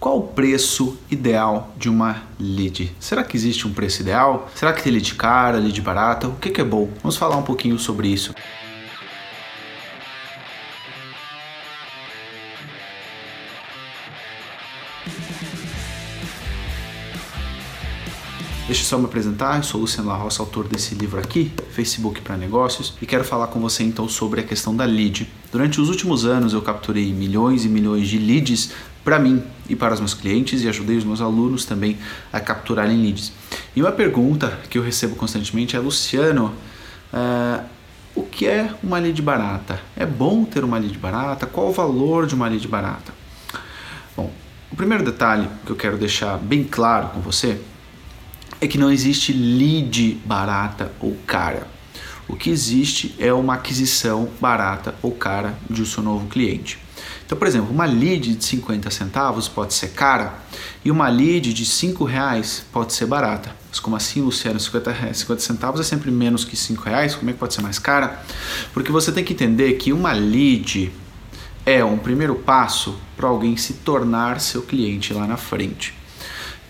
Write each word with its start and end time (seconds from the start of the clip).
Qual 0.00 0.16
o 0.16 0.22
preço 0.28 0.98
ideal 1.10 1.74
de 1.76 1.90
uma 1.90 2.22
lead? 2.38 2.90
Será 2.98 3.22
que 3.22 3.36
existe 3.36 3.68
um 3.68 3.74
preço 3.74 4.00
ideal? 4.00 4.48
Será 4.54 4.72
que 4.72 4.82
tem 4.82 4.90
lead 4.90 5.14
cara, 5.14 5.58
lead 5.58 5.78
barata? 5.82 6.26
O 6.26 6.36
que, 6.36 6.48
que 6.48 6.62
é 6.62 6.64
bom? 6.64 6.88
Vamos 7.02 7.18
falar 7.18 7.36
um 7.36 7.42
pouquinho 7.42 7.78
sobre 7.78 8.08
isso. 8.08 8.34
Deixa 18.70 18.84
eu 18.84 18.86
só 18.86 18.98
me 18.98 19.06
apresentar, 19.06 19.56
eu 19.56 19.64
sou 19.64 19.80
Luciano 19.80 20.08
Larroça, 20.08 20.40
autor 20.40 20.68
desse 20.68 20.94
livro 20.94 21.18
aqui, 21.18 21.50
Facebook 21.72 22.20
para 22.20 22.36
Negócios, 22.36 22.94
e 23.02 23.04
quero 23.04 23.24
falar 23.24 23.48
com 23.48 23.58
você 23.58 23.82
então 23.82 24.08
sobre 24.08 24.42
a 24.42 24.44
questão 24.44 24.76
da 24.76 24.84
lead. 24.84 25.28
Durante 25.50 25.80
os 25.80 25.88
últimos 25.88 26.24
anos 26.24 26.52
eu 26.52 26.62
capturei 26.62 27.12
milhões 27.12 27.64
e 27.64 27.68
milhões 27.68 28.06
de 28.06 28.16
leads 28.16 28.70
para 29.02 29.18
mim 29.18 29.42
e 29.68 29.74
para 29.74 29.94
os 29.94 29.98
meus 29.98 30.14
clientes 30.14 30.62
e 30.62 30.68
ajudei 30.68 30.96
os 30.96 31.02
meus 31.02 31.20
alunos 31.20 31.64
também 31.64 31.98
a 32.32 32.38
capturarem 32.38 32.96
leads. 33.02 33.32
E 33.74 33.82
uma 33.82 33.90
pergunta 33.90 34.60
que 34.70 34.78
eu 34.78 34.84
recebo 34.84 35.16
constantemente 35.16 35.74
é: 35.74 35.80
Luciano, 35.80 36.54
uh, 37.12 37.64
o 38.14 38.22
que 38.22 38.46
é 38.46 38.72
uma 38.84 39.00
lead 39.00 39.20
barata? 39.20 39.80
É 39.96 40.06
bom 40.06 40.44
ter 40.44 40.62
uma 40.62 40.78
lead 40.78 40.96
barata? 40.96 41.44
Qual 41.44 41.70
o 41.70 41.72
valor 41.72 42.24
de 42.24 42.36
uma 42.36 42.46
lead 42.46 42.68
barata? 42.68 43.12
Bom, 44.16 44.30
o 44.70 44.76
primeiro 44.76 45.04
detalhe 45.04 45.48
que 45.66 45.72
eu 45.72 45.76
quero 45.76 45.98
deixar 45.98 46.38
bem 46.38 46.62
claro 46.62 47.08
com 47.08 47.20
você 47.20 47.60
é 48.60 48.66
que 48.66 48.78
não 48.78 48.90
existe 48.90 49.32
lead 49.32 50.20
barata 50.24 50.92
ou 51.00 51.16
cara. 51.26 51.66
O 52.28 52.36
que 52.36 52.50
existe 52.50 53.14
é 53.18 53.32
uma 53.32 53.54
aquisição 53.54 54.28
barata 54.40 54.94
ou 55.02 55.10
cara 55.12 55.58
de 55.68 55.82
um 55.82 55.86
seu 55.86 56.02
novo 56.02 56.28
cliente. 56.28 56.78
Então, 57.24 57.38
por 57.38 57.46
exemplo, 57.46 57.70
uma 57.70 57.84
lead 57.84 58.34
de 58.34 58.44
50 58.44 58.90
centavos 58.90 59.48
pode 59.48 59.72
ser 59.74 59.90
cara 59.90 60.34
e 60.84 60.90
uma 60.90 61.08
lead 61.08 61.52
de 61.52 61.64
5 61.64 62.04
reais 62.04 62.64
pode 62.72 62.92
ser 62.92 63.06
barata. 63.06 63.54
Mas 63.68 63.80
como 63.80 63.96
assim, 63.96 64.20
Luciano? 64.20 64.58
50, 64.58 64.90
reais, 64.90 65.18
50 65.18 65.40
centavos 65.40 65.80
é 65.80 65.84
sempre 65.84 66.10
menos 66.10 66.44
que 66.44 66.56
5 66.56 66.82
reais? 66.82 67.14
Como 67.14 67.30
é 67.30 67.32
que 67.32 67.38
pode 67.38 67.54
ser 67.54 67.62
mais 67.62 67.78
cara? 67.78 68.20
Porque 68.72 68.90
você 68.90 69.12
tem 69.12 69.24
que 69.24 69.32
entender 69.32 69.74
que 69.74 69.92
uma 69.92 70.12
lead 70.12 70.92
é 71.64 71.84
um 71.84 71.98
primeiro 71.98 72.34
passo 72.34 72.98
para 73.16 73.28
alguém 73.28 73.56
se 73.56 73.74
tornar 73.74 74.40
seu 74.40 74.62
cliente 74.62 75.12
lá 75.12 75.26
na 75.26 75.36
frente. 75.36 75.99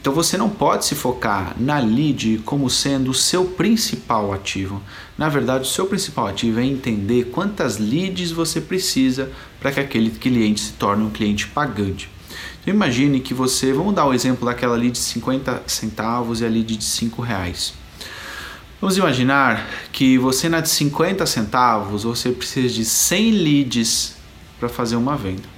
Então 0.00 0.12
você 0.12 0.36
não 0.36 0.48
pode 0.48 0.84
se 0.84 0.94
focar 0.94 1.56
na 1.58 1.80
lead 1.80 2.40
como 2.44 2.70
sendo 2.70 3.10
o 3.10 3.14
seu 3.14 3.44
principal 3.44 4.32
ativo. 4.32 4.80
Na 5.18 5.28
verdade, 5.28 5.64
o 5.64 5.68
seu 5.68 5.86
principal 5.86 6.28
ativo 6.28 6.60
é 6.60 6.64
entender 6.64 7.30
quantas 7.32 7.78
leads 7.78 8.30
você 8.30 8.60
precisa 8.60 9.28
para 9.58 9.72
que 9.72 9.80
aquele 9.80 10.10
cliente 10.10 10.60
se 10.60 10.72
torne 10.74 11.02
um 11.02 11.10
cliente 11.10 11.48
pagante. 11.48 12.08
Então 12.60 12.72
imagine 12.72 13.18
que 13.18 13.34
você, 13.34 13.72
vamos 13.72 13.92
dar 13.92 14.06
o 14.06 14.14
exemplo 14.14 14.46
daquela 14.46 14.76
lead 14.76 14.92
de 14.92 14.98
50 14.98 15.64
centavos 15.66 16.40
e 16.40 16.44
a 16.44 16.48
lead 16.48 16.76
de 16.76 16.84
5 16.84 17.20
reais. 17.20 17.74
Vamos 18.80 18.96
imaginar 18.96 19.68
que 19.90 20.16
você 20.16 20.48
na 20.48 20.60
de 20.60 20.68
50 20.68 21.26
centavos 21.26 22.04
você 22.04 22.30
precisa 22.30 22.72
de 22.72 22.84
100 22.84 23.30
leads 23.32 24.14
para 24.60 24.68
fazer 24.68 24.94
uma 24.94 25.16
venda. 25.16 25.57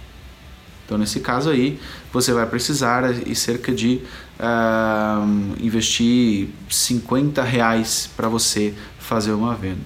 Então, 0.90 0.98
nesse 0.98 1.20
caso 1.20 1.50
aí, 1.50 1.78
você 2.12 2.32
vai 2.32 2.44
precisar 2.46 3.12
de 3.12 3.32
cerca 3.36 3.70
de 3.72 4.00
uh, 4.40 5.54
investir 5.60 6.48
50 6.68 7.44
reais 7.44 8.10
para 8.16 8.28
você 8.28 8.74
fazer 8.98 9.30
uma 9.30 9.54
venda. 9.54 9.78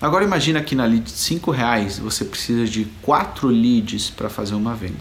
Agora 0.00 0.22
imagina 0.22 0.62
que 0.62 0.76
na 0.76 0.84
lead 0.84 1.06
de 1.06 1.10
5 1.10 1.50
reais 1.50 1.98
você 1.98 2.24
precisa 2.24 2.66
de 2.66 2.86
4 3.02 3.48
leads 3.48 4.10
para 4.10 4.28
fazer 4.28 4.54
uma 4.54 4.76
venda. 4.76 5.00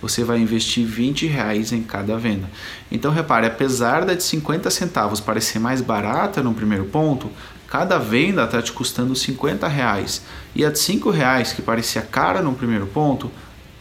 Você 0.00 0.22
vai 0.22 0.38
investir 0.38 0.86
20 0.86 1.26
reais 1.26 1.72
em 1.72 1.82
cada 1.82 2.16
venda. 2.16 2.48
Então 2.88 3.10
repare, 3.10 3.48
apesar 3.48 4.04
da 4.04 4.14
de 4.14 4.22
50 4.22 4.70
centavos 4.70 5.18
parecer 5.18 5.58
mais 5.58 5.80
barata 5.80 6.40
no 6.40 6.54
primeiro 6.54 6.84
ponto, 6.84 7.28
cada 7.66 7.98
venda 7.98 8.44
está 8.44 8.62
te 8.62 8.70
custando 8.70 9.16
50 9.16 9.66
reais. 9.66 10.22
E 10.54 10.64
a 10.64 10.70
de 10.70 10.78
5 10.78 11.10
reais, 11.10 11.52
que 11.52 11.62
parecia 11.62 12.00
cara 12.00 12.40
no 12.40 12.54
primeiro 12.54 12.86
ponto, 12.86 13.28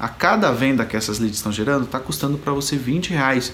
a 0.04 0.10
cada 0.10 0.52
venda 0.52 0.84
que 0.84 0.98
essas 0.98 1.18
leads 1.18 1.38
estão 1.38 1.50
gerando 1.50 1.86
está 1.86 1.98
custando 1.98 2.38
para 2.38 2.52
você 2.52 2.76
20 2.76 3.12
reais. 3.12 3.54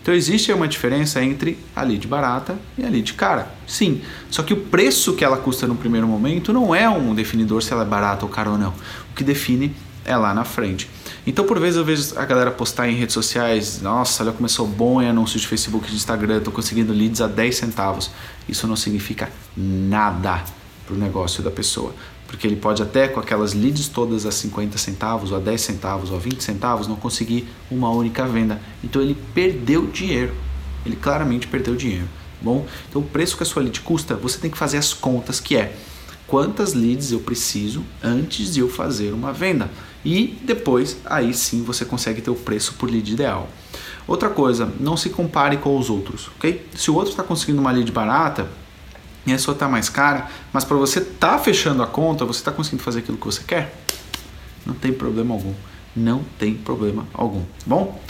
Então 0.00 0.14
existe 0.14 0.50
uma 0.50 0.66
diferença 0.66 1.22
entre 1.22 1.58
a 1.76 1.82
lead 1.82 2.08
barata 2.08 2.58
e 2.78 2.86
a 2.86 2.88
lead 2.88 3.12
cara. 3.12 3.52
Sim, 3.66 4.00
só 4.30 4.42
que 4.42 4.54
o 4.54 4.56
preço 4.56 5.14
que 5.14 5.22
ela 5.22 5.36
custa 5.36 5.66
no 5.66 5.74
primeiro 5.74 6.06
momento 6.08 6.54
não 6.54 6.74
é 6.74 6.88
um 6.88 7.14
definidor 7.14 7.62
se 7.62 7.74
ela 7.74 7.82
é 7.82 7.84
barata 7.84 8.24
ou 8.24 8.30
cara 8.30 8.48
ou 8.48 8.56
não. 8.56 8.70
O 9.10 9.14
que 9.14 9.22
define 9.22 9.76
é 10.02 10.16
lá 10.16 10.32
na 10.32 10.42
frente. 10.42 10.88
Então, 11.26 11.44
por 11.44 11.60
vezes 11.60 11.76
eu 11.76 11.84
vejo 11.84 12.18
a 12.18 12.24
galera 12.24 12.50
postar 12.50 12.88
em 12.88 12.94
redes 12.94 13.12
sociais: 13.12 13.82
nossa, 13.82 14.24
olha 14.24 14.48
sou 14.48 14.66
bom 14.66 15.02
em 15.02 15.08
anúncios 15.10 15.42
de 15.42 15.48
Facebook 15.48 15.86
e 15.86 15.90
de 15.90 15.96
Instagram, 15.96 16.38
estou 16.38 16.50
conseguindo 16.50 16.94
leads 16.94 17.20
a 17.20 17.26
10 17.26 17.54
centavos. 17.54 18.10
Isso 18.48 18.66
não 18.66 18.74
significa 18.74 19.28
nada 19.54 20.42
para 20.86 20.94
o 20.94 20.98
negócio 20.98 21.42
da 21.42 21.50
pessoa. 21.50 21.94
Porque 22.30 22.46
ele 22.46 22.54
pode 22.54 22.80
até 22.80 23.08
com 23.08 23.18
aquelas 23.18 23.54
leads 23.54 23.88
todas 23.88 24.24
a 24.24 24.30
50 24.30 24.78
centavos, 24.78 25.32
ou 25.32 25.36
a 25.36 25.40
10 25.40 25.60
centavos, 25.60 26.10
ou 26.10 26.16
a 26.16 26.20
20 26.20 26.40
centavos, 26.40 26.86
não 26.86 26.94
conseguir 26.94 27.48
uma 27.68 27.90
única 27.90 28.24
venda. 28.24 28.62
Então 28.84 29.02
ele 29.02 29.18
perdeu 29.34 29.88
dinheiro. 29.88 30.32
Ele 30.86 30.94
claramente 30.94 31.48
perdeu 31.48 31.74
dinheiro. 31.74 32.08
Bom, 32.40 32.64
então 32.88 33.02
o 33.02 33.04
preço 33.04 33.36
que 33.36 33.42
a 33.42 33.46
sua 33.46 33.62
lead 33.62 33.80
custa, 33.80 34.14
você 34.14 34.38
tem 34.38 34.48
que 34.48 34.56
fazer 34.56 34.78
as 34.78 34.92
contas 34.94 35.40
que 35.40 35.56
é 35.56 35.76
quantas 36.30 36.74
leads 36.74 37.10
eu 37.10 37.18
preciso 37.18 37.84
antes 38.00 38.54
de 38.54 38.60
eu 38.60 38.68
fazer 38.68 39.12
uma 39.12 39.32
venda. 39.32 39.68
E 40.04 40.38
depois, 40.44 40.96
aí 41.04 41.34
sim, 41.34 41.64
você 41.64 41.84
consegue 41.84 42.22
ter 42.22 42.30
o 42.30 42.36
preço 42.36 42.74
por 42.74 42.88
lead 42.88 43.12
ideal. 43.12 43.48
Outra 44.06 44.30
coisa, 44.30 44.72
não 44.78 44.96
se 44.96 45.10
compare 45.10 45.56
com 45.56 45.76
os 45.76 45.90
outros, 45.90 46.28
ok? 46.36 46.64
Se 46.74 46.90
o 46.90 46.94
outro 46.94 47.10
está 47.10 47.24
conseguindo 47.24 47.60
uma 47.60 47.72
lead 47.72 47.90
barata, 47.90 48.48
e 49.26 49.32
a 49.32 49.38
sua 49.38 49.54
está 49.54 49.68
mais 49.68 49.88
cara, 49.88 50.28
mas 50.52 50.64
para 50.64 50.76
você 50.76 51.00
estar 51.00 51.32
tá 51.32 51.38
fechando 51.38 51.82
a 51.82 51.86
conta, 51.86 52.24
você 52.24 52.40
está 52.40 52.50
conseguindo 52.50 52.82
fazer 52.82 53.00
aquilo 53.00 53.18
que 53.18 53.26
você 53.26 53.42
quer, 53.42 53.74
não 54.66 54.74
tem 54.74 54.92
problema 54.92 55.34
algum. 55.34 55.54
Não 55.94 56.22
tem 56.38 56.54
problema 56.54 57.06
algum. 57.12 57.40
Tá 57.40 57.64
bom? 57.66 58.00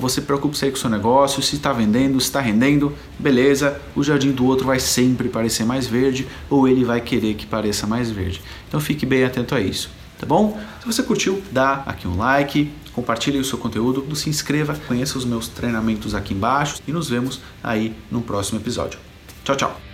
Você 0.00 0.20
preocupe-se 0.20 0.64
aí 0.64 0.70
com 0.70 0.76
o 0.76 0.80
seu 0.80 0.88
negócio, 0.88 1.42
se 1.42 1.56
está 1.56 1.72
vendendo, 1.72 2.18
se 2.20 2.26
está 2.26 2.40
rendendo, 2.40 2.94
beleza, 3.18 3.78
o 3.94 4.02
jardim 4.02 4.32
do 4.32 4.46
outro 4.46 4.66
vai 4.66 4.80
sempre 4.80 5.28
parecer 5.28 5.64
mais 5.64 5.86
verde 5.86 6.26
ou 6.48 6.66
ele 6.66 6.84
vai 6.84 7.00
querer 7.00 7.34
que 7.34 7.46
pareça 7.46 7.86
mais 7.86 8.10
verde. 8.10 8.40
Então 8.66 8.80
fique 8.80 9.04
bem 9.04 9.24
atento 9.24 9.54
a 9.54 9.60
isso, 9.60 9.90
tá 10.18 10.24
bom? 10.24 10.58
Se 10.80 10.86
você 10.86 11.02
curtiu, 11.02 11.42
dá 11.52 11.82
aqui 11.84 12.08
um 12.08 12.16
like, 12.16 12.70
compartilhe 12.94 13.38
o 13.38 13.44
seu 13.44 13.58
conteúdo, 13.58 14.14
se 14.16 14.30
inscreva, 14.30 14.74
conheça 14.86 15.18
os 15.18 15.24
meus 15.26 15.48
treinamentos 15.48 16.14
aqui 16.14 16.32
embaixo 16.32 16.80
e 16.86 16.92
nos 16.92 17.10
vemos 17.10 17.40
aí 17.62 17.94
no 18.10 18.22
próximo 18.22 18.58
episódio. 18.58 18.98
Tchau, 19.44 19.56
tchau! 19.56 19.87